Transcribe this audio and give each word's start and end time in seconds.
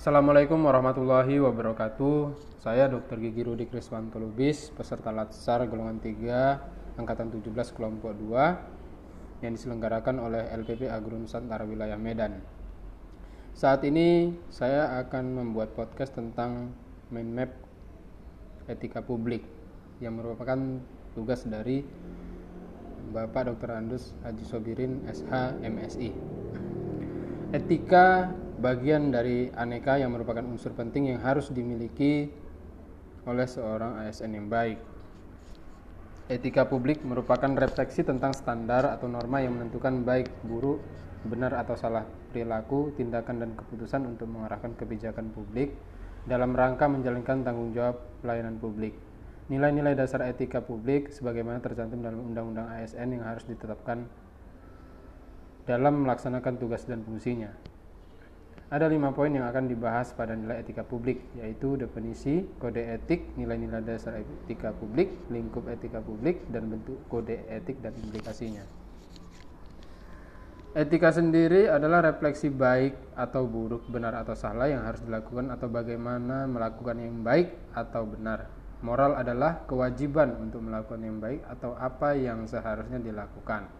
Assalamualaikum 0.00 0.64
warahmatullahi 0.64 1.44
wabarakatuh. 1.44 2.32
Saya 2.56 2.88
Dr. 2.88 3.20
Gigi 3.20 3.44
Rudi 3.44 3.68
Kriswanto 3.68 4.16
Lubis, 4.16 4.72
peserta 4.72 5.12
Latsar 5.12 5.68
golongan 5.68 6.00
3 6.00 6.96
angkatan 6.96 7.28
17 7.28 7.76
kelompok 7.76 8.16
2 8.16 9.44
yang 9.44 9.52
diselenggarakan 9.52 10.24
oleh 10.24 10.48
LPP 10.56 10.88
Agro 10.88 11.20
Nusantara 11.20 11.68
wilayah 11.68 12.00
Medan. 12.00 12.40
Saat 13.52 13.84
ini 13.84 14.32
saya 14.48 15.04
akan 15.04 15.36
membuat 15.36 15.76
podcast 15.76 16.16
tentang 16.16 16.72
mind 17.12 17.32
map 17.36 17.52
etika 18.72 19.04
publik 19.04 19.44
yang 20.00 20.16
merupakan 20.16 20.80
tugas 21.12 21.44
dari 21.44 21.84
Bapak 23.12 23.52
Dr. 23.52 23.68
Andus 23.76 24.16
Haji 24.24 24.44
Sobirin 24.48 25.04
SH 25.04 25.60
MSI. 25.60 26.08
Etika 27.52 28.32
bagian 28.60 29.08
dari 29.08 29.48
aneka 29.56 29.96
yang 29.96 30.12
merupakan 30.12 30.44
unsur 30.44 30.76
penting 30.76 31.16
yang 31.16 31.24
harus 31.24 31.48
dimiliki 31.48 32.28
oleh 33.24 33.48
seorang 33.48 34.04
ASN 34.04 34.36
yang 34.36 34.46
baik. 34.52 34.78
Etika 36.30 36.68
publik 36.68 37.02
merupakan 37.02 37.50
refleksi 37.58 38.06
tentang 38.06 38.30
standar 38.36 38.86
atau 38.86 39.10
norma 39.10 39.42
yang 39.42 39.58
menentukan 39.58 40.06
baik 40.06 40.30
buruk, 40.46 40.78
benar 41.26 41.56
atau 41.58 41.74
salah 41.74 42.06
perilaku, 42.30 42.94
tindakan 42.94 43.42
dan 43.42 43.50
keputusan 43.58 44.06
untuk 44.06 44.30
mengarahkan 44.30 44.78
kebijakan 44.78 45.34
publik 45.34 45.74
dalam 46.28 46.54
rangka 46.54 46.86
menjalankan 46.86 47.42
tanggung 47.42 47.74
jawab 47.74 47.98
pelayanan 48.22 48.60
publik. 48.62 48.94
Nilai-nilai 49.50 49.98
dasar 49.98 50.22
etika 50.30 50.62
publik 50.62 51.10
sebagaimana 51.10 51.58
tercantum 51.58 51.98
dalam 51.98 52.22
Undang-Undang 52.22 52.78
ASN 52.78 53.18
yang 53.18 53.26
harus 53.26 53.42
ditetapkan 53.50 54.06
dalam 55.66 56.06
melaksanakan 56.06 56.54
tugas 56.62 56.86
dan 56.86 57.02
fungsinya. 57.02 57.50
Ada 58.70 58.86
lima 58.86 59.10
poin 59.10 59.34
yang 59.34 59.50
akan 59.50 59.66
dibahas 59.66 60.14
pada 60.14 60.38
nilai 60.38 60.62
etika 60.62 60.86
publik, 60.86 61.26
yaitu 61.34 61.74
definisi, 61.74 62.46
kode 62.62 62.78
etik, 62.78 63.34
nilai-nilai 63.34 63.82
dasar 63.82 64.22
etika 64.22 64.70
publik, 64.70 65.10
lingkup 65.26 65.66
etika 65.66 65.98
publik, 65.98 66.46
dan 66.54 66.70
bentuk 66.70 67.02
kode 67.10 67.34
etik 67.50 67.82
dan 67.82 67.98
implikasinya. 67.98 68.62
Etika 70.70 71.10
sendiri 71.10 71.66
adalah 71.66 71.98
refleksi 72.14 72.46
baik 72.46 73.18
atau 73.18 73.42
buruk, 73.42 73.90
benar 73.90 74.14
atau 74.22 74.38
salah 74.38 74.70
yang 74.70 74.86
harus 74.86 75.02
dilakukan 75.02 75.50
atau 75.50 75.66
bagaimana 75.66 76.46
melakukan 76.46 76.94
yang 77.02 77.26
baik 77.26 77.74
atau 77.74 78.06
benar. 78.06 78.46
Moral 78.86 79.18
adalah 79.18 79.66
kewajiban 79.66 80.30
untuk 80.38 80.62
melakukan 80.62 81.02
yang 81.02 81.18
baik 81.18 81.42
atau 81.42 81.74
apa 81.74 82.14
yang 82.14 82.46
seharusnya 82.46 83.02
dilakukan. 83.02 83.79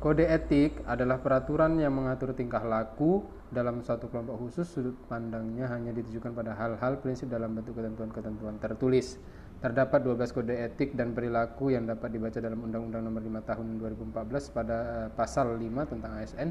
Kode 0.00 0.24
etik 0.24 0.80
adalah 0.88 1.20
peraturan 1.20 1.76
yang 1.76 1.92
mengatur 1.92 2.32
tingkah 2.32 2.64
laku 2.64 3.20
dalam 3.52 3.84
suatu 3.84 4.08
kelompok 4.08 4.40
khusus. 4.40 4.64
Sudut 4.64 4.96
pandangnya 5.12 5.68
hanya 5.68 5.92
ditujukan 5.92 6.32
pada 6.32 6.56
hal-hal 6.56 7.04
prinsip 7.04 7.28
dalam 7.28 7.52
bentuk 7.52 7.76
ketentuan-ketentuan 7.76 8.56
tertulis. 8.56 9.20
Terdapat 9.60 10.00
12 10.00 10.32
kode 10.32 10.56
etik 10.56 10.96
dan 10.96 11.12
perilaku 11.12 11.76
yang 11.76 11.84
dapat 11.84 12.16
dibaca 12.16 12.40
dalam 12.40 12.64
Undang-Undang 12.64 13.02
Nomor 13.04 13.44
5 13.44 13.48
Tahun 13.52 13.66
2014 13.76 14.56
pada 14.56 14.76
uh, 14.80 15.08
pasal 15.12 15.52
5 15.60 15.92
tentang 15.92 16.12
ASN. 16.16 16.48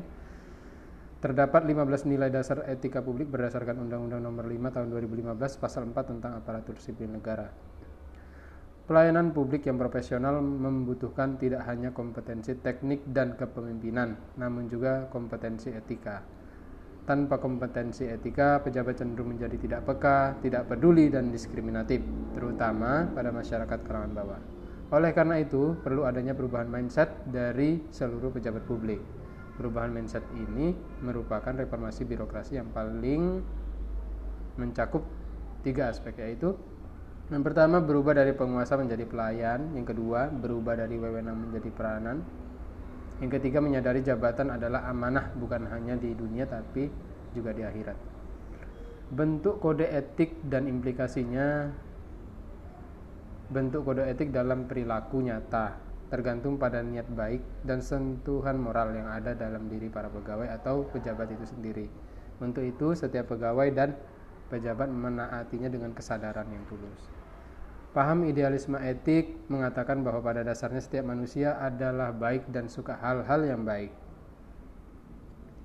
Terdapat 1.18 1.66
15 1.66 2.06
nilai 2.06 2.30
dasar 2.30 2.62
etika 2.70 3.02
publik 3.02 3.34
berdasarkan 3.34 3.82
Undang-Undang 3.82 4.30
Nomor 4.30 4.46
5 4.46 4.78
Tahun 4.78 4.88
2015 4.94 5.58
pasal 5.58 5.90
4 5.90 5.98
tentang 6.06 6.38
aparatur 6.38 6.78
sipil 6.78 7.10
negara. 7.10 7.50
Pelayanan 8.90 9.38
publik 9.38 9.70
yang 9.70 9.78
profesional 9.78 10.42
membutuhkan 10.42 11.38
tidak 11.38 11.62
hanya 11.70 11.94
kompetensi 11.94 12.58
teknik 12.58 13.06
dan 13.14 13.38
kepemimpinan, 13.38 14.18
namun 14.34 14.66
juga 14.66 15.06
kompetensi 15.14 15.70
etika. 15.70 16.26
Tanpa 17.06 17.38
kompetensi 17.38 18.10
etika, 18.10 18.58
pejabat 18.66 18.98
cenderung 18.98 19.38
menjadi 19.38 19.62
tidak 19.62 19.86
peka, 19.86 20.42
tidak 20.42 20.74
peduli, 20.74 21.06
dan 21.14 21.30
diskriminatif, 21.30 22.02
terutama 22.34 23.06
pada 23.14 23.30
masyarakat 23.30 23.78
kalangan 23.86 24.10
bawah. 24.18 24.42
Oleh 24.90 25.14
karena 25.14 25.38
itu, 25.38 25.78
perlu 25.86 26.10
adanya 26.10 26.34
perubahan 26.34 26.66
mindset 26.66 27.30
dari 27.30 27.86
seluruh 27.94 28.34
pejabat 28.34 28.66
publik. 28.66 28.98
Perubahan 29.54 29.94
mindset 29.94 30.26
ini 30.34 30.74
merupakan 31.06 31.54
reformasi 31.54 32.10
birokrasi 32.10 32.58
yang 32.58 32.74
paling 32.74 33.38
mencakup 34.58 35.06
tiga 35.62 35.94
aspek 35.94 36.26
yaitu 36.26 36.58
yang 37.30 37.46
pertama 37.46 37.78
berubah 37.78 38.18
dari 38.18 38.34
penguasa 38.34 38.74
menjadi 38.74 39.06
pelayan, 39.06 39.78
yang 39.78 39.86
kedua 39.86 40.34
berubah 40.34 40.82
dari 40.82 40.98
wewenang 40.98 41.38
menjadi 41.38 41.70
peranan, 41.70 42.26
yang 43.22 43.30
ketiga 43.30 43.62
menyadari 43.62 44.02
jabatan 44.02 44.50
adalah 44.50 44.90
amanah 44.90 45.30
bukan 45.38 45.70
hanya 45.70 45.94
di 45.94 46.16
dunia 46.18 46.50
tapi 46.50 46.90
juga 47.38 47.54
di 47.54 47.62
akhirat. 47.62 47.98
Bentuk 49.14 49.62
kode 49.62 49.86
etik 49.86 50.42
dan 50.46 50.66
implikasinya 50.66 51.70
bentuk 53.50 53.86
kode 53.86 54.06
etik 54.06 54.30
dalam 54.30 54.70
perilaku 54.70 55.26
nyata 55.26 55.90
tergantung 56.10 56.58
pada 56.58 56.82
niat 56.82 57.06
baik 57.14 57.42
dan 57.62 57.86
sentuhan 57.86 58.58
moral 58.58 58.90
yang 58.98 59.06
ada 59.06 59.38
dalam 59.38 59.70
diri 59.70 59.94
para 59.94 60.10
pegawai 60.10 60.50
atau 60.58 60.90
pejabat 60.90 61.30
itu 61.38 61.46
sendiri. 61.46 61.86
Untuk 62.42 62.66
itu, 62.66 62.98
setiap 62.98 63.30
pegawai 63.30 63.70
dan 63.70 63.94
pejabat 64.50 64.90
menaatinya 64.90 65.70
dengan 65.70 65.94
kesadaran 65.94 66.50
yang 66.50 66.66
tulus. 66.66 67.19
Paham 67.90 68.22
idealisme 68.30 68.78
etik 68.78 69.50
mengatakan 69.50 70.06
bahwa 70.06 70.22
pada 70.22 70.46
dasarnya 70.46 70.78
setiap 70.78 71.10
manusia 71.10 71.58
adalah 71.58 72.14
baik 72.14 72.46
dan 72.54 72.70
suka 72.70 72.94
hal-hal 73.02 73.42
yang 73.42 73.66
baik. 73.66 73.90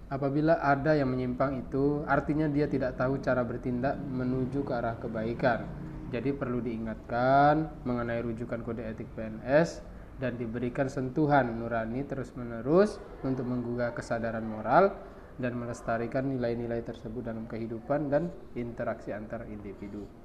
Apabila 0.09 0.57
ada 0.57 0.97
yang 0.97 1.13
menyimpang 1.13 1.69
itu, 1.69 2.01
artinya 2.09 2.49
dia 2.49 2.65
tidak 2.65 2.97
tahu 2.97 3.21
cara 3.21 3.45
bertindak 3.45 4.01
menuju 4.01 4.65
ke 4.65 4.73
arah 4.73 4.97
kebaikan. 4.97 5.69
Jadi 6.09 6.33
perlu 6.33 6.65
diingatkan 6.65 7.85
mengenai 7.85 8.25
rujukan 8.25 8.65
kode 8.65 8.89
etik 8.89 9.11
PNS 9.13 9.85
dan 10.17 10.41
diberikan 10.41 10.89
sentuhan 10.89 11.59
nurani 11.61 12.09
terus-menerus 12.09 13.03
untuk 13.21 13.45
menggugah 13.45 13.93
kesadaran 13.93 14.47
moral 14.47 14.97
dan 15.37 15.59
melestarikan 15.59 16.31
nilai-nilai 16.31 16.81
tersebut 16.87 17.21
dalam 17.21 17.45
kehidupan 17.51 18.09
dan 18.09 18.31
interaksi 18.55 19.11
antar 19.11 19.45
individu. 19.51 20.24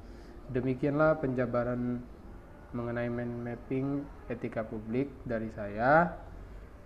Demikianlah 0.49 1.21
penjabaran 1.21 2.01
mengenai 2.73 3.09
mind 3.09 3.45
mapping 3.45 4.01
etika 4.29 4.65
publik 4.65 5.09
dari 5.21 5.49
saya. 5.53 6.17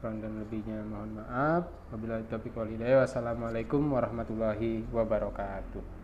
Kurang 0.03 0.19
dan 0.19 0.35
lebihnya 0.43 0.83
mohon 0.83 1.15
maaf. 1.15 1.71
Wabillahi 1.95 2.27
taufiq 2.27 2.59
walhidayah. 2.59 3.07
Wassalamualaikum 3.07 3.79
warahmatullahi 3.87 4.83
wabarakatuh. 4.91 6.02